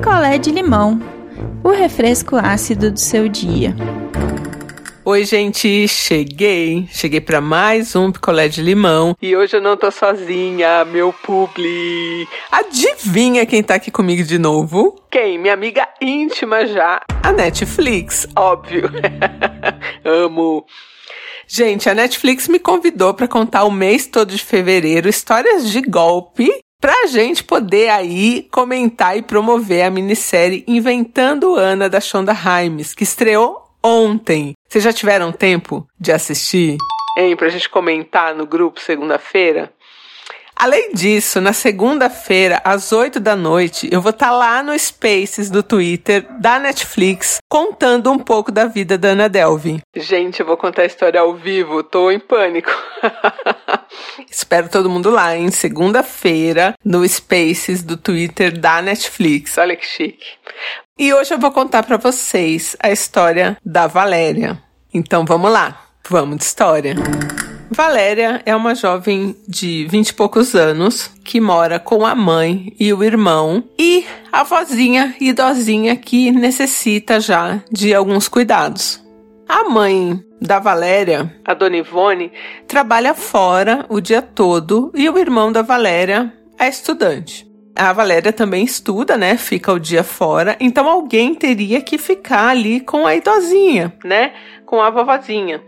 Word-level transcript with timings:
picolé 0.00 0.38
de 0.38 0.50
limão, 0.50 0.98
o 1.62 1.68
refresco 1.68 2.34
ácido 2.34 2.90
do 2.90 2.98
seu 2.98 3.28
dia. 3.28 3.76
Oi, 5.04 5.26
gente, 5.26 5.86
cheguei. 5.88 6.88
Cheguei 6.90 7.20
para 7.20 7.38
mais 7.38 7.94
um 7.94 8.10
picolé 8.10 8.48
de 8.48 8.62
limão 8.62 9.14
e 9.20 9.36
hoje 9.36 9.58
eu 9.58 9.60
não 9.60 9.76
tô 9.76 9.90
sozinha, 9.90 10.86
meu 10.86 11.12
publi. 11.12 12.26
Adivinha 12.50 13.44
quem 13.44 13.62
tá 13.62 13.74
aqui 13.74 13.90
comigo 13.90 14.22
de 14.22 14.38
novo? 14.38 14.98
Quem? 15.10 15.36
Minha 15.38 15.52
amiga 15.52 15.86
íntima 16.00 16.66
já, 16.66 17.02
a 17.22 17.30
Netflix, 17.30 18.26
óbvio. 18.34 18.90
Amo. 20.02 20.64
Gente, 21.46 21.90
a 21.90 21.94
Netflix 21.94 22.48
me 22.48 22.58
convidou 22.58 23.12
para 23.12 23.28
contar 23.28 23.64
o 23.64 23.70
mês 23.70 24.06
todo 24.06 24.30
de 24.30 24.42
fevereiro 24.42 25.10
histórias 25.10 25.70
de 25.70 25.82
golpe 25.82 26.50
pra 26.80 27.06
gente 27.06 27.44
poder 27.44 27.90
aí 27.90 28.48
comentar 28.50 29.16
e 29.16 29.22
promover 29.22 29.84
a 29.84 29.90
minissérie 29.90 30.64
Inventando 30.66 31.54
Ana 31.54 31.88
da 31.88 32.00
Shonda 32.00 32.32
Rhimes, 32.32 32.94
que 32.94 33.04
estreou 33.04 33.62
ontem. 33.82 34.54
Vocês 34.68 34.82
já 34.82 34.92
tiveram 34.92 35.30
tempo 35.30 35.86
de 35.98 36.10
assistir? 36.10 36.78
Hein, 37.18 37.36
pra 37.36 37.48
gente 37.48 37.68
comentar 37.68 38.34
no 38.34 38.46
grupo 38.46 38.80
segunda-feira? 38.80 39.72
Além 40.62 40.92
disso, 40.92 41.40
na 41.40 41.54
segunda-feira, 41.54 42.60
às 42.62 42.92
8 42.92 43.18
da 43.18 43.34
noite, 43.34 43.88
eu 43.90 44.02
vou 44.02 44.10
estar 44.10 44.26
tá 44.26 44.32
lá 44.32 44.62
no 44.62 44.78
Spaces 44.78 45.48
do 45.48 45.62
Twitter 45.62 46.26
da 46.38 46.58
Netflix 46.58 47.38
contando 47.48 48.12
um 48.12 48.18
pouco 48.18 48.52
da 48.52 48.66
vida 48.66 48.98
da 48.98 49.08
Ana 49.08 49.26
Delvin. 49.26 49.80
Gente, 49.96 50.40
eu 50.40 50.44
vou 50.44 50.58
contar 50.58 50.82
a 50.82 50.84
história 50.84 51.18
ao 51.18 51.34
vivo, 51.34 51.82
tô 51.82 52.10
em 52.10 52.18
pânico. 52.18 52.70
Espero 54.30 54.68
todo 54.68 54.90
mundo 54.90 55.08
lá, 55.08 55.34
em 55.34 55.50
segunda-feira, 55.50 56.74
no 56.84 57.08
Spaces 57.08 57.82
do 57.82 57.96
Twitter 57.96 58.60
da 58.60 58.82
Netflix. 58.82 59.56
Olha 59.56 59.74
que 59.74 59.86
chique. 59.86 60.26
E 60.98 61.14
hoje 61.14 61.32
eu 61.32 61.38
vou 61.38 61.52
contar 61.52 61.84
para 61.84 61.96
vocês 61.96 62.76
a 62.80 62.90
história 62.90 63.56
da 63.64 63.86
Valéria. 63.86 64.62
Então 64.92 65.24
vamos 65.24 65.50
lá, 65.50 65.86
vamos 66.06 66.36
de 66.36 66.44
história. 66.44 66.94
Valéria 67.72 68.42
é 68.44 68.54
uma 68.54 68.74
jovem 68.74 69.36
de 69.46 69.86
vinte 69.88 70.08
e 70.08 70.14
poucos 70.14 70.56
anos 70.56 71.08
que 71.24 71.40
mora 71.40 71.78
com 71.78 72.04
a 72.04 72.16
mãe 72.16 72.74
e 72.80 72.92
o 72.92 73.04
irmão 73.04 73.62
e 73.78 74.04
a 74.32 74.42
vozinha 74.42 75.14
idosinha 75.20 75.94
que 75.94 76.32
necessita 76.32 77.20
já 77.20 77.62
de 77.70 77.94
alguns 77.94 78.26
cuidados. 78.26 79.00
A 79.48 79.68
mãe 79.68 80.20
da 80.40 80.58
Valéria, 80.58 81.32
a 81.44 81.54
dona 81.54 81.76
Ivone, 81.76 82.32
trabalha 82.66 83.14
fora 83.14 83.86
o 83.88 84.00
dia 84.00 84.20
todo 84.20 84.90
e 84.92 85.08
o 85.08 85.16
irmão 85.16 85.52
da 85.52 85.62
Valéria 85.62 86.34
é 86.58 86.68
estudante. 86.68 87.48
A 87.76 87.92
Valéria 87.92 88.32
também 88.32 88.64
estuda, 88.64 89.16
né? 89.16 89.36
Fica 89.36 89.72
o 89.72 89.78
dia 89.78 90.02
fora, 90.02 90.56
então 90.58 90.88
alguém 90.88 91.36
teria 91.36 91.80
que 91.80 91.98
ficar 91.98 92.48
ali 92.48 92.80
com 92.80 93.06
a 93.06 93.14
idosinha, 93.14 93.94
né? 94.04 94.32
Com 94.66 94.82
a 94.82 94.90
vovozinha. 94.90 95.62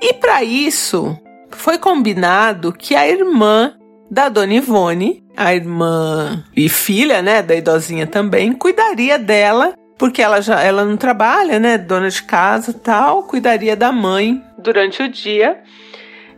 E 0.00 0.14
para 0.14 0.42
isso, 0.42 1.18
foi 1.58 1.78
combinado 1.78 2.72
que 2.72 2.94
a 2.94 3.08
irmã 3.08 3.74
da 4.10 4.28
dona 4.28 4.54
Ivone, 4.54 5.24
a 5.36 5.54
irmã 5.54 6.44
e 6.54 6.68
filha, 6.68 7.22
né, 7.22 7.42
da 7.42 7.54
idosinha 7.54 8.06
também, 8.06 8.52
cuidaria 8.52 9.18
dela, 9.18 9.74
porque 9.98 10.20
ela 10.20 10.40
já 10.40 10.60
ela 10.62 10.84
não 10.84 10.96
trabalha, 10.96 11.58
né, 11.58 11.78
dona 11.78 12.10
de 12.10 12.22
casa, 12.22 12.72
tal, 12.72 13.22
cuidaria 13.22 13.74
da 13.74 13.90
mãe 13.90 14.42
durante 14.58 15.02
o 15.02 15.08
dia 15.08 15.62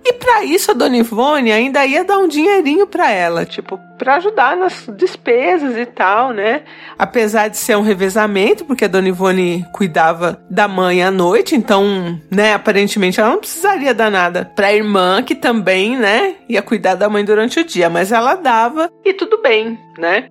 e 0.05 0.12
para 0.12 0.44
isso 0.44 0.70
a 0.70 0.74
dona 0.74 0.97
Ivone 0.97 1.50
ainda 1.50 1.84
ia 1.86 2.05
dar 2.05 2.19
um 2.19 2.28
dinheirinho 2.28 2.86
para 2.86 3.10
ela, 3.10 3.47
tipo, 3.47 3.78
para 3.98 4.16
ajudar 4.16 4.56
nas 4.56 4.86
despesas 4.97 5.77
e 5.78 5.86
tal, 5.86 6.33
né? 6.33 6.62
Apesar 6.98 7.48
de 7.48 7.56
ser 7.56 7.77
um 7.77 7.83
revezamento, 7.83 8.64
porque 8.64 8.84
a 8.84 8.88
dona 8.88 9.08
Ivone 9.08 9.64
cuidava 9.72 10.38
da 10.50 10.69
mãe 10.69 11.02
à 11.02 11.10
noite, 11.10 11.55
então, 11.55 12.20
né, 12.30 12.54
aparentemente 12.54 13.19
ela 13.19 13.31
não 13.31 13.38
precisaria 13.38 13.94
dar 13.94 14.10
nada 14.10 14.50
para 14.54 14.66
a 14.66 14.75
irmã, 14.75 15.22
que 15.22 15.34
também, 15.34 15.97
né, 15.97 16.34
ia 16.48 16.60
cuidar 16.60 16.97
da 16.97 17.09
mãe 17.09 17.25
durante 17.25 17.60
o 17.60 17.64
dia, 17.64 17.88
mas 17.88 18.12
ela 18.12 18.34
dava 18.34 18.91
e 19.04 19.14
tudo 19.14 19.41
bem, 19.41 19.78
né? 19.98 20.28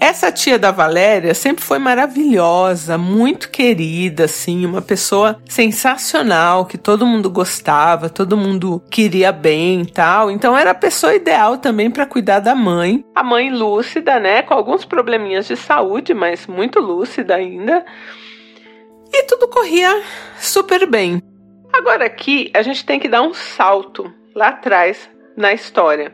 Essa 0.00 0.32
tia 0.32 0.58
da 0.58 0.70
Valéria 0.70 1.34
sempre 1.34 1.62
foi 1.62 1.78
maravilhosa, 1.78 2.96
muito 2.96 3.50
querida, 3.50 4.24
assim, 4.24 4.64
uma 4.64 4.80
pessoa 4.80 5.38
sensacional, 5.46 6.64
que 6.64 6.78
todo 6.78 7.06
mundo 7.06 7.28
gostava, 7.28 8.08
todo 8.08 8.34
mundo 8.34 8.82
queria 8.90 9.30
bem 9.30 9.84
tal. 9.84 10.30
Então 10.30 10.56
era 10.56 10.70
a 10.70 10.74
pessoa 10.74 11.14
ideal 11.14 11.58
também 11.58 11.90
para 11.90 12.06
cuidar 12.06 12.40
da 12.40 12.54
mãe. 12.54 13.04
A 13.14 13.22
mãe 13.22 13.50
lúcida, 13.50 14.18
né, 14.18 14.40
com 14.40 14.54
alguns 14.54 14.86
probleminhas 14.86 15.46
de 15.46 15.54
saúde, 15.54 16.14
mas 16.14 16.46
muito 16.46 16.80
lúcida 16.80 17.34
ainda. 17.34 17.84
E 19.12 19.24
tudo 19.24 19.48
corria 19.48 20.02
super 20.38 20.86
bem. 20.86 21.22
Agora 21.70 22.06
aqui 22.06 22.50
a 22.54 22.62
gente 22.62 22.86
tem 22.86 22.98
que 22.98 23.06
dar 23.06 23.20
um 23.20 23.34
salto 23.34 24.10
lá 24.34 24.48
atrás 24.48 25.10
na 25.36 25.52
história. 25.52 26.10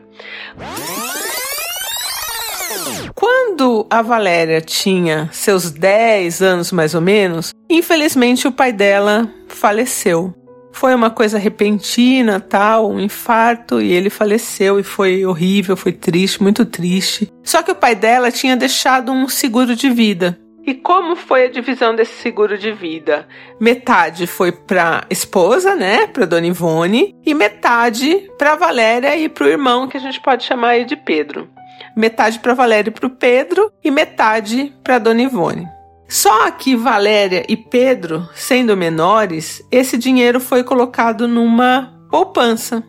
Quando 3.15 3.85
a 3.89 4.01
Valéria 4.01 4.61
tinha 4.61 5.29
seus 5.31 5.71
10 5.71 6.41
anos 6.41 6.71
mais 6.71 6.93
ou 6.93 7.01
menos, 7.01 7.51
infelizmente 7.69 8.47
o 8.47 8.51
pai 8.51 8.71
dela 8.71 9.29
faleceu. 9.47 10.33
Foi 10.71 10.93
uma 10.93 11.09
coisa 11.09 11.39
repentina, 11.39 12.39
tal, 12.39 12.91
um 12.91 12.99
infarto, 12.99 13.81
e 13.81 13.91
ele 13.91 14.11
faleceu 14.11 14.79
e 14.79 14.83
foi 14.83 15.25
horrível, 15.25 15.75
foi 15.75 15.91
triste, 15.91 16.43
muito 16.43 16.63
triste. 16.65 17.31
Só 17.43 17.63
que 17.63 17.71
o 17.71 17.75
pai 17.75 17.95
dela 17.95 18.31
tinha 18.31 18.55
deixado 18.55 19.11
um 19.11 19.27
seguro 19.27 19.75
de 19.75 19.89
vida. 19.89 20.37
E 20.67 20.75
como 20.75 21.15
foi 21.15 21.45
a 21.45 21.49
divisão 21.49 21.95
desse 21.95 22.21
seguro 22.21 22.57
de 22.57 22.71
vida? 22.71 23.27
Metade 23.59 24.27
foi 24.27 24.51
para 24.51 25.05
esposa, 25.09 25.75
né, 25.75 26.05
para 26.07 26.25
Dona 26.25 26.45
Ivone, 26.45 27.15
e 27.25 27.33
metade 27.33 28.29
para 28.37 28.55
Valéria 28.55 29.15
e 29.15 29.29
para 29.29 29.45
o 29.45 29.49
irmão 29.49 29.87
que 29.87 29.97
a 29.97 30.01
gente 30.01 30.19
pode 30.19 30.43
chamar 30.43 30.69
aí 30.69 30.85
de 30.85 30.97
Pedro 30.97 31.49
metade 31.97 32.39
para 32.39 32.53
Valéria 32.53 32.89
e 32.89 32.93
para 32.93 33.07
o 33.07 33.09
Pedro 33.09 33.71
e 33.83 33.89
metade 33.89 34.73
para 34.83 34.99
Dona 34.99 35.23
Ivone. 35.23 35.67
Só 36.07 36.49
que 36.51 36.75
Valéria 36.75 37.43
e 37.49 37.57
Pedro, 37.57 38.29
sendo 38.33 38.77
menores, 38.77 39.61
esse 39.71 39.97
dinheiro 39.97 40.39
foi 40.39 40.63
colocado 40.63 41.27
numa 41.27 41.93
poupança 42.09 42.83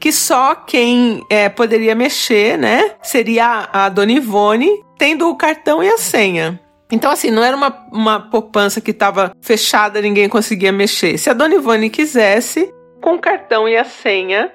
que 0.00 0.10
só 0.10 0.54
quem 0.54 1.24
é, 1.30 1.48
poderia 1.48 1.94
mexer, 1.94 2.58
né, 2.58 2.96
seria 3.02 3.68
a 3.72 3.88
Dona 3.88 4.12
Ivone, 4.12 4.82
tendo 4.98 5.28
o 5.28 5.36
cartão 5.36 5.82
e 5.82 5.88
a 5.88 5.98
senha. 5.98 6.60
Então, 6.94 7.10
assim, 7.10 7.28
não 7.28 7.42
era 7.42 7.56
uma, 7.56 7.76
uma 7.92 8.20
poupança 8.20 8.80
que 8.80 8.92
estava 8.92 9.32
fechada, 9.40 10.00
ninguém 10.00 10.28
conseguia 10.28 10.70
mexer. 10.70 11.18
Se 11.18 11.28
a 11.28 11.32
Dona 11.32 11.56
Ivone 11.56 11.90
quisesse, 11.90 12.72
com 13.02 13.14
o 13.14 13.18
cartão 13.18 13.68
e 13.68 13.76
a 13.76 13.82
senha, 13.82 14.48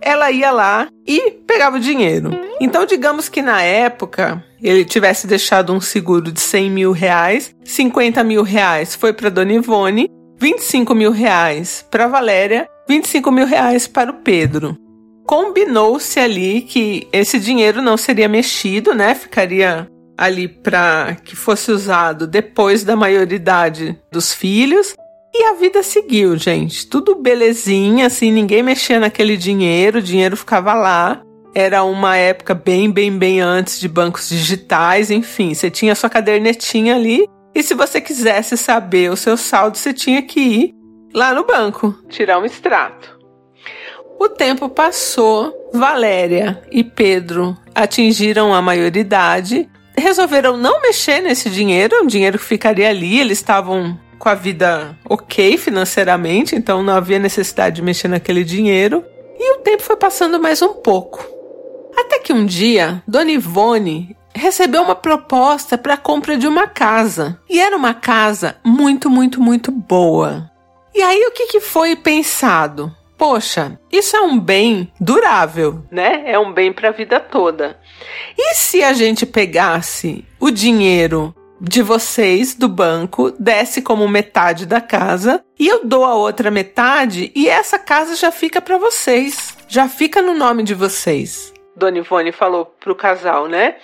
ela 0.00 0.30
ia 0.30 0.50
lá 0.50 0.88
e 1.06 1.32
pegava 1.46 1.76
o 1.76 1.80
dinheiro. 1.80 2.30
Então, 2.58 2.86
digamos 2.86 3.28
que 3.28 3.42
na 3.42 3.60
época 3.60 4.42
ele 4.62 4.82
tivesse 4.82 5.26
deixado 5.26 5.74
um 5.74 5.80
seguro 5.80 6.32
de 6.32 6.40
100 6.40 6.70
mil 6.70 6.90
reais, 6.90 7.54
50 7.62 8.24
mil 8.24 8.42
reais 8.42 8.94
foi 8.94 9.12
para 9.12 9.28
Dona 9.28 9.52
Ivone, 9.52 10.08
25 10.40 10.94
mil 10.94 11.12
reais 11.12 11.86
para 11.90 12.08
Valéria, 12.08 12.66
25 12.88 13.30
mil 13.30 13.46
reais 13.46 13.86
para 13.86 14.10
o 14.10 14.22
Pedro. 14.22 14.74
Combinou-se 15.26 16.18
ali 16.18 16.62
que 16.62 17.06
esse 17.12 17.38
dinheiro 17.38 17.82
não 17.82 17.98
seria 17.98 18.26
mexido, 18.26 18.94
né? 18.94 19.14
Ficaria 19.14 19.86
ali 20.16 20.48
para 20.48 21.16
que 21.24 21.34
fosse 21.34 21.70
usado 21.72 22.26
depois 22.26 22.84
da 22.84 22.94
maioridade 22.94 23.98
dos 24.10 24.32
filhos 24.32 24.94
e 25.36 25.44
a 25.46 25.54
vida 25.54 25.82
seguiu, 25.82 26.36
gente. 26.36 26.86
Tudo 26.86 27.16
belezinha, 27.16 28.06
assim, 28.06 28.30
ninguém 28.30 28.62
mexia 28.62 29.00
naquele 29.00 29.36
dinheiro, 29.36 29.98
o 29.98 30.02
dinheiro 30.02 30.36
ficava 30.36 30.72
lá. 30.74 31.20
Era 31.52 31.82
uma 31.82 32.16
época 32.16 32.54
bem, 32.54 32.88
bem, 32.88 33.10
bem 33.16 33.40
antes 33.40 33.80
de 33.80 33.88
bancos 33.88 34.28
digitais, 34.28 35.10
enfim, 35.10 35.52
você 35.52 35.70
tinha 35.70 35.94
sua 35.96 36.08
cadernetinha 36.08 36.94
ali. 36.94 37.28
E 37.52 37.64
se 37.64 37.74
você 37.74 38.00
quisesse 38.00 38.56
saber 38.56 39.10
o 39.10 39.16
seu 39.16 39.36
saldo, 39.36 39.76
você 39.76 39.92
tinha 39.92 40.22
que 40.22 40.40
ir 40.40 40.74
lá 41.12 41.34
no 41.34 41.44
banco, 41.44 41.96
tirar 42.08 42.38
um 42.38 42.44
extrato. 42.44 43.18
O 44.18 44.28
tempo 44.28 44.68
passou, 44.68 45.52
Valéria 45.72 46.62
e 46.70 46.84
Pedro 46.84 47.56
atingiram 47.74 48.54
a 48.54 48.62
maioridade, 48.62 49.68
resolveram 50.04 50.54
não 50.58 50.82
mexer 50.82 51.22
nesse 51.22 51.48
dinheiro, 51.48 52.04
o 52.04 52.06
dinheiro 52.06 52.38
que 52.38 52.44
ficaria 52.44 52.90
ali, 52.90 53.18
eles 53.18 53.38
estavam 53.38 53.98
com 54.18 54.28
a 54.28 54.34
vida 54.34 54.98
ok 55.08 55.56
financeiramente, 55.56 56.54
então 56.54 56.82
não 56.82 56.92
havia 56.92 57.18
necessidade 57.18 57.76
de 57.76 57.82
mexer 57.82 58.08
naquele 58.08 58.44
dinheiro. 58.44 59.02
E 59.38 59.54
o 59.54 59.62
tempo 59.62 59.82
foi 59.82 59.96
passando 59.96 60.38
mais 60.38 60.60
um 60.60 60.74
pouco. 60.74 61.26
Até 61.96 62.18
que 62.18 62.34
um 62.34 62.44
dia, 62.44 63.02
Dona 63.08 63.30
Ivone 63.30 64.14
recebeu 64.34 64.82
uma 64.82 64.94
proposta 64.94 65.78
para 65.78 65.94
a 65.94 65.98
compra 65.98 66.36
de 66.36 66.46
uma 66.46 66.66
casa. 66.66 67.40
E 67.48 67.58
era 67.58 67.74
uma 67.74 67.94
casa 67.94 68.56
muito, 68.62 69.08
muito, 69.08 69.40
muito 69.40 69.72
boa. 69.72 70.50
E 70.94 71.00
aí 71.00 71.24
o 71.26 71.32
que, 71.32 71.46
que 71.46 71.60
foi 71.60 71.96
pensado? 71.96 72.94
Poxa, 73.24 73.80
isso 73.90 74.14
é 74.14 74.20
um 74.20 74.38
bem 74.38 74.92
durável, 75.00 75.82
né? 75.90 76.24
É 76.26 76.38
um 76.38 76.52
bem 76.52 76.70
para 76.70 76.90
a 76.90 76.92
vida 76.92 77.18
toda. 77.18 77.80
E 78.36 78.54
se 78.54 78.82
a 78.84 78.92
gente 78.92 79.24
pegasse 79.24 80.26
o 80.38 80.50
dinheiro 80.50 81.34
de 81.58 81.80
vocês 81.80 82.54
do 82.54 82.68
banco 82.68 83.30
desce 83.40 83.80
como 83.80 84.06
metade 84.06 84.66
da 84.66 84.78
casa 84.78 85.42
e 85.58 85.66
eu 85.66 85.86
dou 85.86 86.04
a 86.04 86.14
outra 86.14 86.50
metade 86.50 87.32
e 87.34 87.48
essa 87.48 87.78
casa 87.78 88.14
já 88.14 88.30
fica 88.30 88.60
para 88.60 88.76
vocês, 88.76 89.56
já 89.68 89.88
fica 89.88 90.20
no 90.20 90.34
nome 90.34 90.62
de 90.62 90.74
vocês. 90.74 91.50
Dona 91.74 91.96
Ivone 91.96 92.30
falou 92.30 92.66
pro 92.78 92.94
casal, 92.94 93.48
né? 93.48 93.76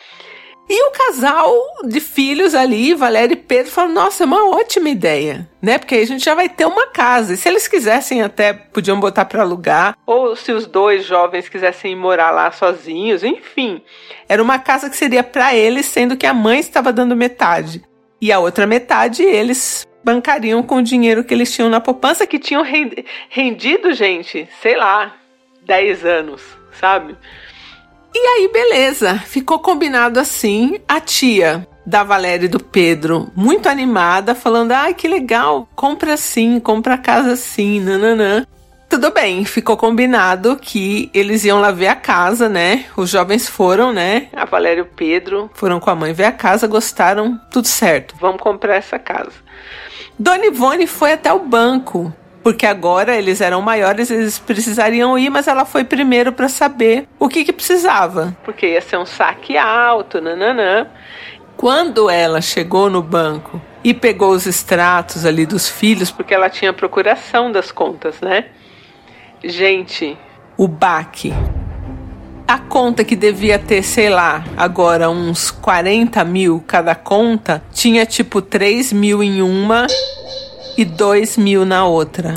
E 0.73 0.87
o 0.87 0.93
casal 0.93 1.53
de 1.85 1.99
filhos 1.99 2.55
ali, 2.55 2.95
Valéria 2.95 3.35
e 3.35 3.37
Pedro, 3.37 3.73
falou: 3.73 3.91
Nossa, 3.91 4.23
é 4.23 4.27
uma 4.27 4.51
ótima 4.51 4.89
ideia, 4.89 5.51
né? 5.61 5.79
Porque 5.79 5.97
aí 5.97 6.03
a 6.03 6.07
gente 6.07 6.25
já 6.25 6.33
vai 6.33 6.49
ter 6.49 6.65
uma 6.65 6.87
casa. 6.87 7.35
E 7.35 7.37
se 7.37 7.49
eles 7.49 7.67
quisessem, 7.67 8.23
até 8.23 8.53
podiam 8.53 9.01
botar 9.01 9.25
para 9.25 9.43
alugar, 9.43 9.99
ou 10.07 10.37
se 10.37 10.53
os 10.53 10.69
dois 10.69 11.05
jovens 11.05 11.49
quisessem 11.49 11.97
morar 11.97 12.31
lá 12.31 12.53
sozinhos, 12.53 13.25
enfim. 13.25 13.83
Era 14.29 14.41
uma 14.41 14.61
casa 14.61 14.89
que 14.89 14.97
seria 14.97 15.25
para 15.25 15.57
eles, 15.57 15.87
sendo 15.87 16.17
que 16.17 16.25
a 16.25 16.33
mãe 16.33 16.61
estava 16.61 16.93
dando 16.93 17.17
metade. 17.17 17.83
E 18.21 18.31
a 18.31 18.39
outra 18.39 18.65
metade 18.65 19.25
eles 19.25 19.85
bancariam 20.05 20.63
com 20.63 20.77
o 20.77 20.83
dinheiro 20.83 21.25
que 21.25 21.35
eles 21.35 21.53
tinham 21.53 21.69
na 21.69 21.81
poupança, 21.81 22.29
que 22.29 22.39
tinham 22.39 22.63
rendido, 23.29 23.93
gente, 23.93 24.49
sei 24.63 24.77
lá, 24.77 25.17
10 25.63 26.07
anos, 26.07 26.43
sabe? 26.79 27.17
E 28.15 28.19
aí, 28.19 28.51
beleza, 28.53 29.19
ficou 29.19 29.59
combinado 29.59 30.19
assim. 30.19 30.81
A 30.89 31.01
tia 31.01 31.67
da 31.87 32.03
Valéria 32.03 32.47
e 32.47 32.49
do 32.49 32.61
Pedro, 32.61 33.31
muito 33.35 33.69
animada, 33.69 34.35
falando: 34.35 34.73
ai, 34.73 34.95
que 34.95 35.09
legal, 35.09 35.69
compra 35.75 36.15
assim, 36.15 36.61
compra 36.61 36.95
a 36.95 36.99
casa 36.99 37.33
assim, 37.33 37.81
nananã. 37.81 38.47
Tudo 38.89 39.13
bem, 39.13 39.45
ficou 39.45 39.77
combinado 39.77 40.57
que 40.57 41.09
eles 41.15 41.45
iam 41.45 41.61
lá 41.61 41.71
ver 41.71 41.87
a 41.87 41.95
casa, 41.95 42.49
né? 42.49 42.87
Os 42.97 43.09
jovens 43.09 43.49
foram, 43.49 43.93
né? 43.93 44.27
A 44.33 44.45
Valéria 44.45 44.81
e 44.81 44.83
o 44.83 44.87
Pedro 44.87 45.49
foram 45.55 45.79
com 45.79 45.91
a 45.91 45.95
mãe 45.95 46.13
ver 46.13 46.25
a 46.25 46.33
casa, 46.33 46.67
gostaram, 46.67 47.41
tudo 47.53 47.69
certo, 47.69 48.17
vamos 48.21 48.43
comprar 48.43 48.75
essa 48.75 48.99
casa. 48.99 49.33
Dona 50.19 50.47
Ivone 50.47 50.87
foi 50.89 51.13
até 51.13 51.33
o 51.33 51.39
banco 51.39 52.13
porque 52.43 52.67
agora 52.67 53.15
eles 53.17 53.41
eram 53.41 53.61
maiores, 53.61 54.11
eles 54.11 54.39
precisariam 54.39 55.19
ir, 55.19 55.31
mas 55.31 55.47
ela 55.47 55.65
foi 55.65 55.85
primeiro 55.85 56.33
para 56.33 56.49
saber 56.49 57.07
o 57.19 57.29
que, 57.29 57.45
que 57.45 57.53
precisava, 57.53 58.37
porque 58.45 58.67
ia 58.67 58.81
ser 58.81 58.99
um 58.99 59.07
saque 59.07 59.57
alto, 59.57 60.21
nananã. 60.21 60.87
Quando 61.57 62.09
ela 62.09 62.41
chegou 62.41 62.89
no 62.89 63.03
banco 63.03 63.61
e 63.85 63.93
pegou 63.93 64.31
os 64.31 64.47
extratos 64.47 65.27
ali 65.27 65.45
dos 65.45 65.69
filhos, 65.69 66.11
porque 66.11 66.33
ela 66.33 66.49
tinha 66.49 66.73
procuração 66.73 67.53
das 67.53 67.71
contas, 67.71 68.21
né? 68.21 68.47
Gente, 69.45 70.17
o 70.57 70.67
baque. 70.67 71.33
A 72.49 72.59
conta 72.59 73.05
que 73.05 73.15
devia 73.15 73.59
ter, 73.59 73.83
sei 73.83 74.11
lá, 74.11 74.43
agora 74.57 75.09
uns 75.09 75.51
40 75.51 76.25
mil 76.25 76.65
cada 76.67 76.95
conta, 76.95 77.63
tinha 77.73 78.05
tipo 78.05 78.43
3 78.43 78.93
mil 78.93 79.23
em 79.23 79.41
uma 79.41 79.87
e 80.81 80.85
2 80.85 81.37
mil 81.37 81.67
na 81.67 81.85
outra. 81.85 82.35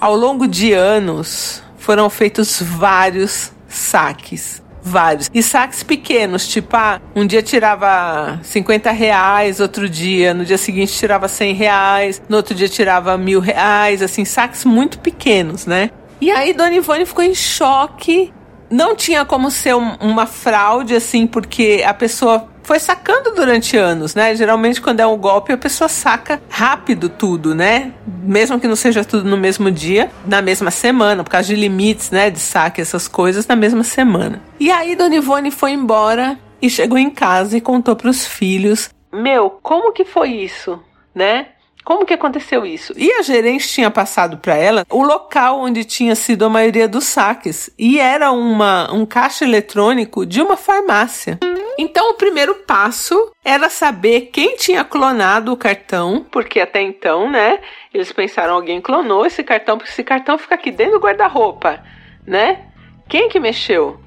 Ao 0.00 0.14
longo 0.14 0.46
de 0.46 0.72
anos, 0.72 1.60
foram 1.76 2.08
feitos 2.08 2.62
vários 2.62 3.50
saques. 3.68 4.62
Vários. 4.82 5.28
E 5.34 5.42
saques 5.42 5.82
pequenos, 5.82 6.46
tipo, 6.46 6.74
ah, 6.76 7.00
um 7.14 7.26
dia 7.26 7.42
tirava 7.42 8.38
50 8.42 8.92
reais, 8.92 9.58
outro 9.58 9.88
dia, 9.88 10.32
no 10.32 10.44
dia 10.44 10.56
seguinte 10.56 10.92
tirava 10.94 11.26
100 11.26 11.54
reais, 11.54 12.22
no 12.28 12.36
outro 12.36 12.54
dia 12.54 12.68
tirava 12.68 13.18
mil 13.18 13.40
reais, 13.40 14.00
assim, 14.00 14.24
saques 14.24 14.64
muito 14.64 15.00
pequenos, 15.00 15.66
né? 15.66 15.90
E 16.20 16.30
aí 16.30 16.54
Dona 16.54 16.74
Ivone 16.74 17.04
ficou 17.04 17.24
em 17.24 17.34
choque. 17.34 18.32
Não 18.70 18.94
tinha 18.94 19.24
como 19.24 19.50
ser 19.50 19.74
um, 19.74 19.96
uma 20.00 20.24
fraude, 20.24 20.94
assim, 20.94 21.26
porque 21.26 21.82
a 21.84 21.92
pessoa 21.92 22.48
foi 22.70 22.78
sacando 22.78 23.32
durante 23.32 23.76
anos, 23.76 24.14
né? 24.14 24.32
Geralmente, 24.36 24.80
quando 24.80 25.00
é 25.00 25.06
um 25.06 25.16
golpe, 25.16 25.52
a 25.52 25.58
pessoa 25.58 25.88
saca 25.88 26.40
rápido 26.48 27.08
tudo, 27.08 27.52
né? 27.52 27.92
Mesmo 28.22 28.60
que 28.60 28.68
não 28.68 28.76
seja 28.76 29.04
tudo 29.04 29.28
no 29.28 29.36
mesmo 29.36 29.72
dia, 29.72 30.08
na 30.24 30.40
mesma 30.40 30.70
semana, 30.70 31.24
por 31.24 31.30
causa 31.30 31.48
de 31.48 31.56
limites, 31.56 32.12
né? 32.12 32.30
De 32.30 32.38
saque, 32.38 32.80
essas 32.80 33.08
coisas, 33.08 33.44
na 33.44 33.56
mesma 33.56 33.82
semana. 33.82 34.40
E 34.60 34.70
aí, 34.70 34.94
Dona 34.94 35.16
Ivone 35.16 35.50
foi 35.50 35.72
embora 35.72 36.38
e 36.62 36.70
chegou 36.70 36.96
em 36.96 37.10
casa 37.10 37.56
e 37.56 37.60
contou 37.60 37.96
para 37.96 38.08
os 38.08 38.24
filhos: 38.24 38.88
Meu, 39.12 39.50
como 39.50 39.92
que 39.92 40.04
foi 40.04 40.28
isso, 40.28 40.80
né? 41.12 41.48
Como 41.90 42.06
que 42.06 42.14
aconteceu 42.14 42.64
isso? 42.64 42.92
E 42.96 43.10
a 43.14 43.20
gerente 43.20 43.66
tinha 43.66 43.90
passado 43.90 44.36
para 44.36 44.54
ela 44.54 44.86
o 44.88 45.02
local 45.02 45.58
onde 45.58 45.84
tinha 45.84 46.14
sido 46.14 46.44
a 46.44 46.48
maioria 46.48 46.86
dos 46.86 47.02
saques 47.02 47.68
e 47.76 47.98
era 47.98 48.30
uma, 48.30 48.88
um 48.94 49.04
caixa 49.04 49.44
eletrônico 49.44 50.24
de 50.24 50.40
uma 50.40 50.56
farmácia. 50.56 51.36
Então, 51.76 52.12
o 52.12 52.14
primeiro 52.14 52.54
passo 52.64 53.32
era 53.44 53.68
saber 53.68 54.30
quem 54.32 54.54
tinha 54.54 54.84
clonado 54.84 55.52
o 55.52 55.56
cartão, 55.56 56.24
porque 56.30 56.60
até 56.60 56.80
então, 56.80 57.28
né, 57.28 57.58
eles 57.92 58.12
pensaram 58.12 58.54
alguém 58.54 58.80
clonou 58.80 59.26
esse 59.26 59.42
cartão, 59.42 59.76
porque 59.76 59.90
esse 59.90 60.04
cartão 60.04 60.38
fica 60.38 60.54
aqui 60.54 60.70
dentro 60.70 60.92
do 60.92 61.04
guarda-roupa, 61.04 61.82
né? 62.24 62.66
Quem 63.08 63.28
que 63.28 63.40
mexeu? 63.40 63.98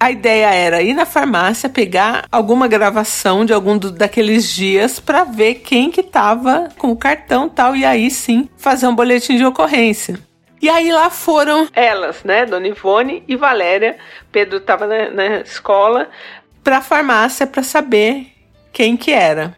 A 0.00 0.10
ideia 0.10 0.46
era 0.46 0.80
ir 0.80 0.94
na 0.94 1.04
farmácia 1.04 1.68
pegar 1.68 2.24
alguma 2.32 2.66
gravação 2.66 3.44
de 3.44 3.52
algum 3.52 3.76
do, 3.76 3.90
daqueles 3.90 4.48
dias 4.48 4.98
para 4.98 5.24
ver 5.24 5.56
quem 5.56 5.90
que 5.90 6.02
tava 6.02 6.70
com 6.78 6.90
o 6.90 6.96
cartão 6.96 7.50
tal 7.50 7.76
e 7.76 7.84
aí 7.84 8.10
sim 8.10 8.48
fazer 8.56 8.86
um 8.86 8.94
boletim 8.94 9.36
de 9.36 9.44
ocorrência. 9.44 10.18
E 10.62 10.70
aí 10.70 10.90
lá 10.90 11.10
foram 11.10 11.68
elas, 11.74 12.24
né, 12.24 12.46
Dona 12.46 12.68
Ivone 12.68 13.22
e 13.28 13.36
Valéria. 13.36 13.98
Pedro 14.32 14.56
estava 14.56 14.86
na, 14.86 15.10
na 15.10 15.26
escola, 15.40 16.08
para 16.64 16.80
farmácia 16.80 17.46
para 17.46 17.62
saber 17.62 18.28
quem 18.72 18.96
que 18.96 19.10
era. 19.10 19.54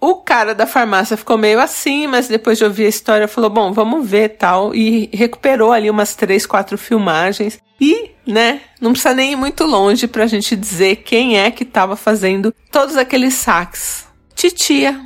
O 0.00 0.16
cara 0.16 0.54
da 0.54 0.66
farmácia 0.66 1.16
ficou 1.16 1.36
meio 1.36 1.60
assim, 1.60 2.06
mas 2.06 2.28
depois 2.28 2.56
de 2.56 2.64
ouvir 2.64 2.86
a 2.86 2.88
história 2.88 3.26
falou: 3.26 3.50
"Bom, 3.50 3.72
vamos 3.72 4.08
ver 4.08 4.30
tal" 4.30 4.74
e 4.74 5.10
recuperou 5.12 5.72
ali 5.72 5.90
umas 5.90 6.14
três, 6.14 6.46
quatro 6.46 6.78
filmagens 6.78 7.60
e, 7.80 8.12
né, 8.26 8.60
não 8.80 8.92
precisa 8.92 9.14
nem 9.14 9.32
ir 9.32 9.36
muito 9.36 9.64
longe 9.64 10.06
para 10.06 10.24
a 10.24 10.26
gente 10.26 10.54
dizer 10.54 10.96
quem 10.96 11.38
é 11.38 11.50
que 11.50 11.64
estava 11.64 11.96
fazendo 11.96 12.54
todos 12.70 12.96
aqueles 12.96 13.34
saques. 13.34 14.06
Titia, 14.34 15.00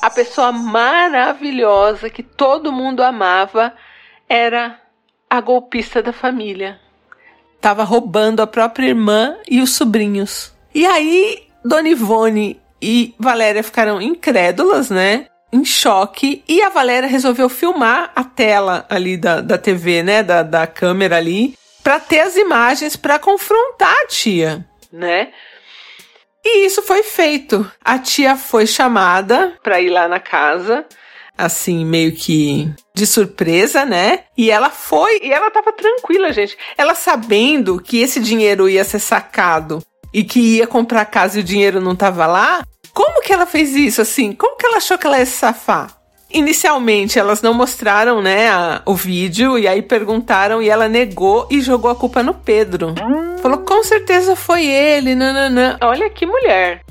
a 0.00 0.08
pessoa 0.08 0.50
maravilhosa 0.50 2.08
que 2.08 2.22
todo 2.22 2.72
mundo 2.72 3.02
amava, 3.02 3.74
era 4.28 4.80
a 5.28 5.40
golpista 5.42 6.02
da 6.02 6.12
família. 6.12 6.80
Tava 7.60 7.84
roubando 7.84 8.40
a 8.40 8.46
própria 8.46 8.88
irmã 8.88 9.36
e 9.46 9.60
os 9.60 9.74
sobrinhos. 9.74 10.52
E 10.74 10.86
aí, 10.86 11.46
Dona 11.62 11.90
Ivone 11.90 12.61
e 12.82 13.14
Valéria 13.16 13.62
ficaram 13.62 14.02
incrédulas, 14.02 14.90
né? 14.90 15.26
Em 15.52 15.64
choque. 15.64 16.42
E 16.48 16.60
a 16.60 16.68
Valéria 16.68 17.08
resolveu 17.08 17.48
filmar 17.48 18.10
a 18.16 18.24
tela 18.24 18.84
ali 18.90 19.16
da, 19.16 19.40
da 19.40 19.56
TV, 19.56 20.02
né? 20.02 20.22
Da, 20.22 20.42
da 20.42 20.66
câmera 20.66 21.16
ali. 21.16 21.54
Pra 21.84 22.00
ter 22.00 22.20
as 22.20 22.36
imagens 22.36 22.96
para 22.96 23.18
confrontar 23.18 23.94
a 24.02 24.06
tia, 24.06 24.66
né? 24.92 25.28
E 26.44 26.66
isso 26.66 26.82
foi 26.82 27.04
feito. 27.04 27.70
A 27.84 27.98
tia 27.98 28.36
foi 28.36 28.66
chamada 28.66 29.56
para 29.62 29.80
ir 29.80 29.90
lá 29.90 30.08
na 30.08 30.18
casa, 30.18 30.84
assim, 31.38 31.84
meio 31.84 32.14
que 32.14 32.68
de 32.94 33.06
surpresa, 33.06 33.84
né? 33.84 34.24
E 34.36 34.50
ela 34.50 34.70
foi, 34.70 35.20
e 35.22 35.32
ela 35.32 35.50
tava 35.50 35.72
tranquila, 35.72 36.32
gente. 36.32 36.56
Ela 36.76 36.94
sabendo 36.94 37.80
que 37.80 38.00
esse 38.00 38.20
dinheiro 38.20 38.68
ia 38.68 38.84
ser 38.84 38.98
sacado 38.98 39.82
e 40.12 40.24
que 40.24 40.58
ia 40.58 40.66
comprar 40.66 41.04
casa 41.04 41.38
e 41.38 41.42
o 41.42 41.44
dinheiro 41.44 41.80
não 41.80 41.96
tava 41.96 42.26
lá, 42.26 42.62
que 43.32 43.34
ela 43.34 43.46
fez 43.46 43.74
isso 43.74 44.02
assim? 44.02 44.32
Como 44.32 44.58
que 44.58 44.66
ela 44.66 44.76
achou 44.76 44.98
que 44.98 45.06
ela 45.06 45.18
ia 45.18 45.24
se 45.24 45.38
safar? 45.38 45.88
Inicialmente 46.30 47.18
elas 47.18 47.40
não 47.40 47.54
mostraram, 47.54 48.20
né, 48.20 48.50
a, 48.50 48.82
o 48.84 48.94
vídeo 48.94 49.58
e 49.58 49.66
aí 49.66 49.80
perguntaram 49.80 50.60
e 50.62 50.68
ela 50.68 50.86
negou 50.86 51.48
e 51.50 51.62
jogou 51.62 51.90
a 51.90 51.96
culpa 51.96 52.22
no 52.22 52.34
Pedro. 52.34 52.94
Falou 53.40 53.60
com 53.60 53.82
certeza 53.82 54.36
foi 54.36 54.66
ele, 54.66 55.14
nananã. 55.14 55.78
Olha 55.80 56.10
que 56.10 56.26
mulher. 56.26 56.82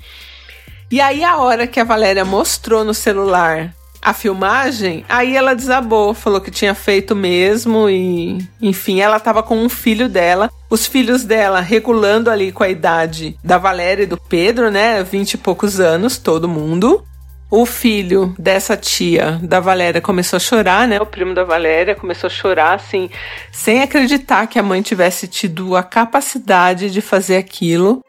E 0.89 1.00
aí 1.00 1.24
a 1.24 1.38
hora 1.38 1.67
que 1.67 1.79
a 1.79 1.83
Valéria 1.83 2.25
mostrou 2.25 2.83
no 2.83 2.93
celular 2.93 3.71
a 4.01 4.13
filmagem, 4.13 5.05
aí 5.08 5.36
ela 5.36 5.55
desabou, 5.55 6.13
falou 6.13 6.41
que 6.41 6.50
tinha 6.50 6.74
feito 6.74 7.15
mesmo 7.15 7.88
e, 7.88 8.39
enfim, 8.62 9.00
ela 9.00 9.20
tava 9.20 9.43
com 9.43 9.55
um 9.55 9.70
filho 9.70 10.10
dela. 10.10 10.50
Os 10.70 10.88
filhos 10.88 11.24
dela 11.24 11.62
regulando 11.62 12.31
ali 12.31 12.51
com 12.51 12.63
a 12.63 12.70
idade 12.70 13.38
da 13.43 13.58
Valéria 13.58 14.03
e 14.03 14.08
do 14.08 14.17
Pedro, 14.17 14.72
né? 14.72 15.03
Vinte 15.03 15.34
e 15.34 15.38
poucos 15.38 15.79
anos, 15.79 16.17
todo 16.17 16.50
mundo. 16.50 17.05
O 17.51 17.65
filho 17.65 18.34
dessa 18.39 18.77
tia 18.77 19.38
da 19.43 19.60
Valéria 19.60 20.00
começou 20.00 20.38
a 20.38 20.39
chorar, 20.39 20.88
né? 20.88 21.00
O 21.01 21.05
primo 21.05 21.36
da 21.36 21.43
Valéria 21.43 21.93
começou 21.93 22.27
a 22.27 22.31
chorar, 22.31 22.75
assim, 22.75 23.10
sem 23.51 23.81
acreditar 23.84 24.48
que 24.48 24.58
a 24.58 24.63
mãe 24.63 24.81
tivesse 24.81 25.27
tido 25.27 25.75
a 25.75 25.84
capacidade 25.84 26.89
de 26.89 27.01
fazer 27.01 27.36
aquilo. 27.36 28.01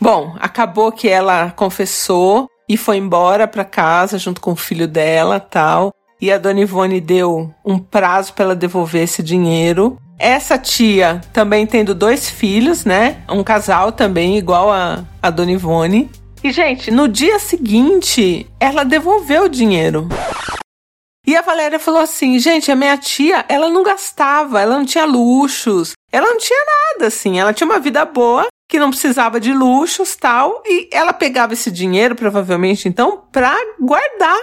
Bom, 0.00 0.36
acabou 0.40 0.90
que 0.90 1.08
ela 1.08 1.52
confessou 1.52 2.50
e 2.68 2.76
foi 2.76 2.96
embora 2.96 3.48
para 3.48 3.64
casa 3.64 4.18
junto 4.18 4.40
com 4.40 4.52
o 4.52 4.56
filho 4.56 4.86
dela, 4.86 5.40
tal. 5.40 5.92
E 6.20 6.32
a 6.32 6.38
dona 6.38 6.60
Ivone 6.60 7.00
deu 7.00 7.54
um 7.64 7.78
prazo 7.78 8.32
para 8.32 8.46
ela 8.46 8.56
devolver 8.56 9.02
esse 9.02 9.22
dinheiro. 9.22 9.96
Essa 10.18 10.58
tia 10.58 11.20
também 11.32 11.64
tendo 11.64 11.94
dois 11.94 12.28
filhos, 12.28 12.84
né? 12.84 13.22
Um 13.28 13.44
casal 13.44 13.92
também, 13.92 14.36
igual 14.36 14.70
a, 14.70 15.04
a 15.22 15.30
dona 15.30 15.52
Ivone. 15.52 16.10
E, 16.42 16.50
gente, 16.50 16.90
no 16.90 17.08
dia 17.08 17.38
seguinte, 17.38 18.46
ela 18.58 18.84
devolveu 18.84 19.44
o 19.44 19.48
dinheiro. 19.48 20.08
E 21.26 21.36
a 21.36 21.42
Valéria 21.42 21.78
falou 21.78 22.00
assim: 22.00 22.38
gente, 22.38 22.72
a 22.72 22.76
minha 22.76 22.96
tia, 22.96 23.44
ela 23.48 23.68
não 23.68 23.82
gastava, 23.82 24.60
ela 24.60 24.78
não 24.78 24.84
tinha 24.84 25.04
luxos, 25.04 25.92
ela 26.10 26.26
não 26.26 26.38
tinha 26.38 26.64
nada 26.64 27.06
assim, 27.06 27.38
ela 27.38 27.52
tinha 27.52 27.68
uma 27.68 27.78
vida 27.78 28.04
boa, 28.04 28.46
que 28.68 28.78
não 28.78 28.90
precisava 28.90 29.40
de 29.40 29.52
luxos 29.52 30.14
tal, 30.14 30.62
e 30.66 30.88
ela 30.92 31.12
pegava 31.12 31.54
esse 31.54 31.70
dinheiro, 31.70 32.14
provavelmente 32.14 32.86
então, 32.86 33.24
pra 33.32 33.56
guardar. 33.80 34.36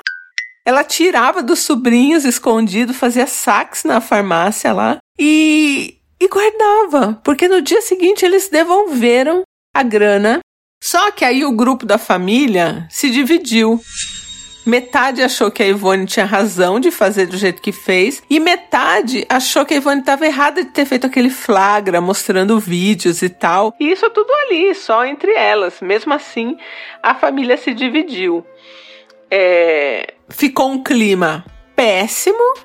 Ela 0.66 0.84
tirava 0.84 1.44
dos 1.44 1.60
sobrinhos 1.60 2.26
escondido, 2.26 2.92
fazia 2.94 3.28
saques 3.28 3.84
na 3.84 4.02
farmácia 4.02 4.74
lá 4.74 4.98
e, 5.20 6.00
e 6.20 6.28
guardava, 6.28 7.22
porque 7.24 7.48
no 7.48 7.62
dia 7.62 7.84
seguinte 7.84 8.26
eles 8.26 8.50
devolveram 8.50 9.44
a 9.76 9.84
grana. 9.84 10.40
Só 10.84 11.12
que 11.12 11.24
aí 11.24 11.46
o 11.46 11.56
grupo 11.56 11.86
da 11.86 12.00
família 12.00 12.88
se 12.90 13.12
dividiu. 13.12 13.80
Metade 14.66 15.22
achou 15.22 15.52
que 15.52 15.62
a 15.62 15.68
Ivone 15.68 16.06
tinha 16.06 16.26
razão 16.26 16.80
de 16.80 16.90
fazer 16.90 17.28
do 17.28 17.38
jeito 17.38 17.62
que 17.62 17.72
fez, 17.72 18.24
e 18.30 18.40
metade 18.40 19.26
achou 19.30 19.66
que 19.66 19.74
a 19.74 19.78
Ivone 19.78 20.00
estava 20.00 20.26
errada 20.26 20.64
de 20.64 20.72
ter 20.72 20.86
feito 20.86 21.06
aquele 21.06 21.30
flagra 21.30 22.02
mostrando 22.02 22.60
vídeos 22.60 23.22
e 23.22 23.30
tal. 23.30 23.74
E 23.80 23.92
isso 23.92 24.10
tudo 24.10 24.32
ali, 24.34 24.74
só 24.74 25.06
entre 25.06 25.34
elas. 25.34 25.82
Mesmo 25.82 26.14
assim, 26.14 26.58
a 27.04 27.14
família 27.14 27.58
se 27.58 27.74
dividiu. 27.74 28.46
É... 29.30 30.14
Ficou 30.30 30.70
um 30.70 30.82
clima 30.82 31.46
péssimo. 31.76 32.56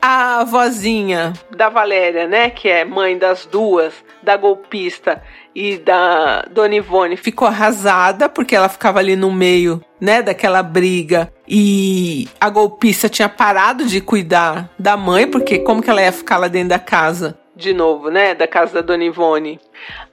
A 0.00 0.44
vozinha 0.44 1.32
da 1.50 1.68
Valéria, 1.68 2.28
né, 2.28 2.48
que 2.48 2.68
é 2.68 2.84
mãe 2.84 3.18
das 3.18 3.44
duas, 3.44 3.92
da 4.22 4.36
golpista 4.36 5.20
e 5.56 5.78
da 5.78 6.42
Dona 6.50 6.74
Ivone 6.74 7.16
ficou 7.16 7.48
arrasada 7.48 8.28
porque 8.28 8.54
ela 8.54 8.68
ficava 8.68 8.98
ali 8.98 9.16
no 9.16 9.32
meio, 9.32 9.82
né, 9.98 10.20
daquela 10.20 10.62
briga 10.62 11.32
e 11.48 12.28
a 12.38 12.50
golpista 12.50 13.08
tinha 13.08 13.26
parado 13.26 13.86
de 13.86 14.02
cuidar 14.02 14.68
da 14.78 14.98
mãe 14.98 15.26
porque 15.26 15.60
como 15.60 15.82
que 15.82 15.88
ela 15.88 16.02
ia 16.02 16.12
ficar 16.12 16.36
lá 16.36 16.46
dentro 16.46 16.68
da 16.68 16.78
casa 16.78 17.38
de 17.56 17.72
novo, 17.72 18.10
né, 18.10 18.34
da 18.34 18.46
casa 18.46 18.74
da 18.74 18.80
Dona 18.82 19.04
Ivone. 19.04 19.58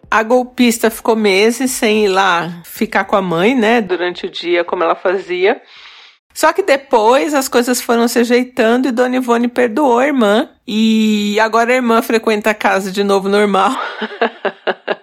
A 0.09 0.23
golpista 0.23 0.89
ficou 0.89 1.13
meses 1.13 1.71
sem 1.71 2.05
ir 2.05 2.07
lá 2.07 2.61
ficar 2.63 3.03
com 3.03 3.17
a 3.17 3.21
mãe, 3.21 3.53
né, 3.53 3.81
durante 3.81 4.27
o 4.27 4.29
dia 4.29 4.63
como 4.63 4.81
ela 4.81 4.95
fazia. 4.95 5.61
Só 6.33 6.53
que 6.53 6.63
depois 6.63 7.33
as 7.33 7.49
coisas 7.49 7.81
foram 7.81 8.07
se 8.07 8.17
ajeitando 8.17 8.87
e 8.87 8.91
Dona 8.91 9.17
Ivone 9.17 9.49
perdoou 9.49 9.99
a 9.99 10.07
irmã. 10.07 10.49
E 10.65 11.37
agora 11.39 11.73
a 11.73 11.75
irmã 11.75 12.01
frequenta 12.01 12.49
a 12.49 12.55
casa 12.55 12.91
de 12.91 13.03
novo 13.03 13.27
normal. 13.27 13.71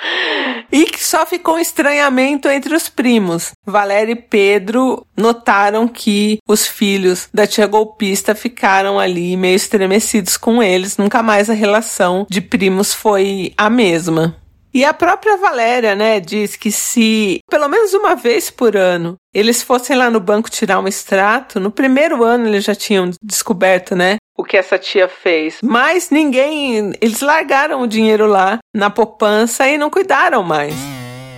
E 0.72 0.84
que 0.84 1.04
só 1.04 1.26
ficou 1.26 1.56
um 1.56 1.58
estranhamento 1.58 2.48
entre 2.48 2.74
os 2.74 2.88
primos. 2.88 3.50
Valéria 3.66 4.12
e 4.12 4.16
Pedro 4.16 5.04
notaram 5.16 5.88
que 5.88 6.38
os 6.46 6.64
filhos 6.64 7.28
da 7.34 7.44
tia 7.44 7.66
golpista 7.66 8.36
ficaram 8.36 8.98
ali 8.98 9.36
meio 9.36 9.56
estremecidos 9.56 10.36
com 10.36 10.62
eles. 10.62 10.96
Nunca 10.96 11.22
mais 11.24 11.50
a 11.50 11.54
relação 11.54 12.24
de 12.30 12.40
primos 12.40 12.94
foi 12.94 13.52
a 13.56 13.68
mesma. 13.68 14.36
E 14.72 14.84
a 14.84 14.94
própria 14.94 15.36
Valéria, 15.36 15.96
né, 15.96 16.20
diz 16.20 16.54
que 16.54 16.70
se 16.70 17.40
pelo 17.50 17.68
menos 17.68 17.92
uma 17.92 18.14
vez 18.14 18.50
por 18.50 18.76
ano 18.76 19.16
eles 19.34 19.62
fossem 19.62 19.96
lá 19.96 20.08
no 20.08 20.20
banco 20.20 20.50
tirar 20.50 20.78
um 20.78 20.86
extrato, 20.86 21.58
no 21.58 21.70
primeiro 21.72 22.22
ano 22.22 22.46
eles 22.46 22.64
já 22.64 22.74
tinham 22.74 23.10
descoberto, 23.22 23.96
né, 23.96 24.16
o 24.40 24.44
que 24.44 24.56
essa 24.56 24.78
tia 24.78 25.06
fez. 25.06 25.58
Mas 25.62 26.10
ninguém, 26.10 26.92
eles 27.00 27.20
largaram 27.20 27.82
o 27.82 27.86
dinheiro 27.86 28.26
lá 28.26 28.58
na 28.74 28.88
poupança 28.88 29.68
e 29.68 29.76
não 29.76 29.90
cuidaram 29.90 30.42
mais. 30.42 30.74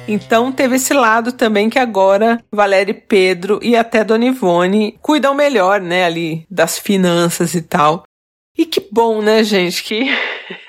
Então 0.07 0.53
teve 0.53 0.77
esse 0.77 0.95
lado 0.95 1.33
também 1.33 1.69
que 1.69 1.79
agora 1.79 2.43
Valéria 2.51 2.93
e 2.93 2.95
Pedro 2.95 3.59
e 3.63 3.77
até 3.77 4.05
Dona 4.05 4.27
Ivone 4.27 4.99
cuidam 5.01 5.35
melhor, 5.35 5.81
né, 5.81 6.05
ali 6.05 6.47
das 6.51 6.79
finanças 6.79 7.55
e 7.55 7.63
tal. 7.63 8.05
E 8.57 8.67
que 8.67 8.87
bom, 8.91 9.21
né, 9.21 9.43
gente, 9.43 9.83
que 9.83 10.07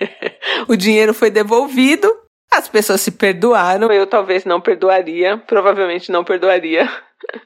o 0.67 0.75
dinheiro 0.75 1.13
foi 1.13 1.29
devolvido 1.29 2.11
as 2.53 2.69
pessoas 2.69 3.01
se 3.01 3.09
perdoaram, 3.09 3.91
eu 3.91 4.05
talvez 4.05 4.45
não 4.45 4.61
perdoaria, 4.61 5.37
provavelmente 5.39 6.11
não 6.11 6.23
perdoaria. 6.23 6.87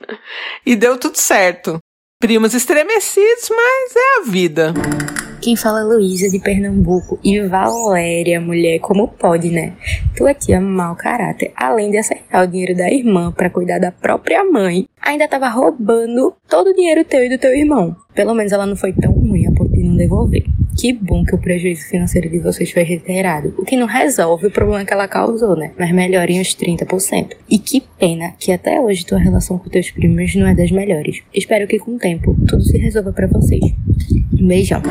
e 0.65 0.75
deu 0.75 0.99
tudo 0.99 1.15
certo. 1.15 1.79
Primos 2.19 2.55
estremecidos, 2.55 3.47
mas 3.51 3.95
é 3.95 4.19
a 4.19 4.31
vida. 4.31 4.73
Quem 5.39 5.55
fala 5.55 5.81
é 5.81 5.83
Luísa 5.83 6.27
de 6.31 6.39
Pernambuco 6.39 7.19
e 7.23 7.39
Valéria, 7.41 8.41
mulher, 8.41 8.79
como 8.79 9.07
pode, 9.07 9.51
né? 9.51 9.73
Tua 10.15 10.33
tia 10.33 10.59
mau 10.59 10.95
caráter, 10.95 11.53
além 11.55 11.91
de 11.91 11.97
acertar 11.97 12.43
o 12.43 12.47
dinheiro 12.47 12.75
da 12.75 12.91
irmã 12.91 13.31
para 13.31 13.51
cuidar 13.51 13.77
da 13.77 13.91
própria 13.91 14.43
mãe, 14.43 14.87
ainda 14.99 15.27
tava 15.27 15.47
roubando 15.47 16.33
todo 16.49 16.71
o 16.71 16.73
dinheiro 16.73 17.05
teu 17.05 17.23
e 17.23 17.29
do 17.29 17.37
teu 17.37 17.55
irmão. 17.55 17.95
Pelo 18.15 18.33
menos 18.33 18.51
ela 18.51 18.65
não 18.65 18.75
foi 18.75 18.93
tão 18.93 19.11
ruim 19.11 19.45
a 19.45 19.51
ponto 19.51 19.71
de 19.71 19.83
não 19.83 19.95
devolver. 19.95 20.43
Que 20.77 20.93
bom 20.93 21.25
que 21.25 21.33
o 21.33 21.39
prejuízo 21.39 21.87
financeiro 21.89 22.29
de 22.29 22.37
vocês 22.37 22.71
foi 22.71 22.83
reiterado, 22.83 23.51
o 23.57 23.65
que 23.65 23.75
não 23.75 23.87
resolve 23.87 24.45
o 24.45 24.51
problema 24.51 24.85
que 24.85 24.93
ela 24.93 25.07
causou, 25.07 25.55
né? 25.55 25.71
Mas 25.77 25.91
melhora 25.91 26.31
em 26.31 26.39
uns 26.39 26.55
30%. 26.55 27.31
E 27.49 27.57
que 27.57 27.81
pena 27.81 28.33
que 28.39 28.51
até 28.51 28.79
hoje 28.79 29.03
tua 29.03 29.17
relação 29.17 29.57
com 29.57 29.69
teus 29.69 29.89
primos 29.89 30.35
não 30.35 30.45
é 30.45 30.53
das 30.53 30.69
melhores. 30.69 31.23
Espero 31.33 31.67
que 31.67 31.79
com 31.79 31.95
o 31.95 31.97
tempo 31.97 32.35
tudo 32.47 32.61
se 32.61 32.77
resolva 32.77 33.11
para 33.11 33.25
vocês. 33.25 33.61
Um 34.39 34.47
beijão. 34.47 34.83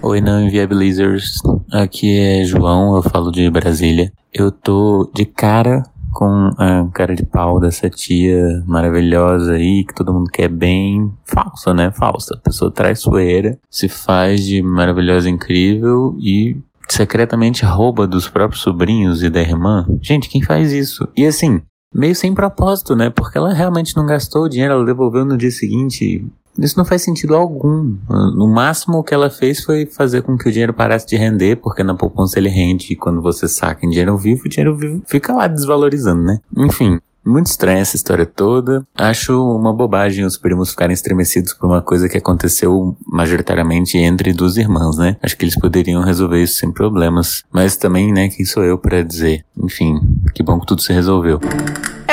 Oi, 0.00 0.20
não 0.22 0.46
inviabilizers. 0.46 1.34
Aqui 1.70 2.18
é 2.18 2.44
João, 2.44 2.96
eu 2.96 3.02
falo 3.02 3.30
de 3.30 3.50
Brasília. 3.50 4.10
Eu 4.32 4.50
tô 4.50 5.10
de 5.14 5.26
cara 5.26 5.82
com 6.18 6.50
a 6.58 6.88
cara 6.92 7.14
de 7.14 7.24
pau 7.24 7.60
dessa 7.60 7.88
tia 7.88 8.60
maravilhosa 8.66 9.52
aí, 9.52 9.84
que 9.84 9.94
todo 9.94 10.12
mundo 10.12 10.28
quer 10.28 10.48
bem. 10.48 11.12
Falsa, 11.24 11.72
né? 11.72 11.92
Falsa. 11.92 12.36
Pessoa 12.42 12.72
traiçoeira, 12.72 13.56
se 13.70 13.88
faz 13.88 14.44
de 14.44 14.60
maravilhosa 14.60 15.30
incrível 15.30 16.16
e 16.18 16.56
secretamente 16.88 17.64
rouba 17.64 18.04
dos 18.04 18.28
próprios 18.28 18.62
sobrinhos 18.62 19.22
e 19.22 19.30
da 19.30 19.40
irmã. 19.40 19.86
Gente, 20.02 20.28
quem 20.28 20.42
faz 20.42 20.72
isso? 20.72 21.06
E 21.16 21.24
assim, 21.24 21.62
meio 21.94 22.16
sem 22.16 22.34
propósito, 22.34 22.96
né? 22.96 23.10
Porque 23.10 23.38
ela 23.38 23.54
realmente 23.54 23.96
não 23.96 24.04
gastou 24.04 24.46
o 24.46 24.48
dinheiro, 24.48 24.74
ela 24.74 24.84
devolveu 24.84 25.24
no 25.24 25.36
dia 25.36 25.52
seguinte. 25.52 26.26
Isso 26.58 26.76
não 26.76 26.84
faz 26.84 27.02
sentido 27.02 27.34
algum. 27.34 27.96
No 28.08 28.48
máximo 28.48 28.98
o 28.98 29.04
que 29.04 29.14
ela 29.14 29.30
fez 29.30 29.62
foi 29.62 29.86
fazer 29.86 30.22
com 30.22 30.36
que 30.36 30.48
o 30.48 30.52
dinheiro 30.52 30.74
parasse 30.74 31.06
de 31.06 31.16
render, 31.16 31.56
porque 31.56 31.82
na 31.82 31.94
poupança 31.94 32.38
ele 32.38 32.48
rende 32.48 32.92
e 32.92 32.96
quando 32.96 33.22
você 33.22 33.48
saca 33.48 33.86
em 33.86 33.90
dinheiro 33.90 34.16
vivo, 34.16 34.42
o 34.44 34.48
dinheiro 34.48 34.76
vivo 34.76 35.02
fica 35.06 35.32
lá 35.32 35.46
desvalorizando, 35.46 36.22
né? 36.22 36.40
Enfim, 36.56 36.98
muito 37.24 37.46
estranha 37.46 37.80
essa 37.80 37.96
história 37.96 38.24
toda. 38.24 38.86
Acho 38.96 39.54
uma 39.54 39.72
bobagem 39.72 40.24
os 40.24 40.38
primos 40.38 40.70
ficarem 40.70 40.94
estremecidos 40.94 41.52
por 41.52 41.66
uma 41.66 41.82
coisa 41.82 42.08
que 42.08 42.16
aconteceu 42.16 42.96
majoritariamente 43.06 43.98
entre 43.98 44.32
duas 44.32 44.56
irmãs, 44.56 44.96
né? 44.96 45.16
Acho 45.22 45.36
que 45.36 45.44
eles 45.44 45.58
poderiam 45.58 46.02
resolver 46.02 46.42
isso 46.42 46.58
sem 46.58 46.72
problemas. 46.72 47.42
Mas 47.52 47.76
também, 47.76 48.12
né, 48.12 48.28
quem 48.28 48.46
sou 48.46 48.64
eu 48.64 48.78
para 48.78 49.02
dizer? 49.02 49.44
Enfim, 49.62 50.00
que 50.34 50.42
bom 50.42 50.58
que 50.58 50.66
tudo 50.66 50.80
se 50.80 50.92
resolveu. 50.92 51.38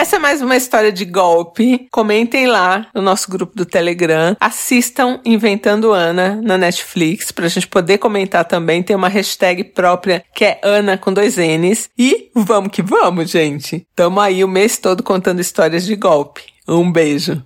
Essa 0.06 0.18
é 0.18 0.20
mais 0.20 0.40
uma 0.40 0.56
história 0.56 0.92
de 0.92 1.04
golpe. 1.04 1.88
Comentem 1.90 2.46
lá 2.46 2.86
no 2.94 3.02
nosso 3.02 3.28
grupo 3.28 3.56
do 3.56 3.66
Telegram. 3.66 4.38
Assistam 4.40 5.20
Inventando 5.26 5.92
Ana 5.92 6.40
na 6.44 6.60
Netflix 6.60 7.32
pra 7.32 7.48
gente 7.48 7.68
poder 7.68 7.98
comentar 7.98 8.46
também. 8.46 8.84
Tem 8.84 8.96
uma 8.96 9.10
hashtag 9.10 9.64
própria 9.64 10.24
que 10.32 10.46
é 10.46 10.60
Ana 10.62 10.96
com 10.96 11.12
dois 11.12 11.38
N's. 11.38 11.90
E 11.98 12.30
vamos 12.36 12.70
que 12.72 12.84
vamos, 12.84 13.32
gente. 13.32 13.88
Tamo 13.96 14.20
aí 14.20 14.44
o 14.44 14.48
mês 14.48 14.78
todo 14.78 15.02
contando 15.02 15.42
histórias 15.42 15.84
de 15.84 15.96
golpe. 15.96 16.44
Um 16.68 16.92
beijo. 16.92 17.42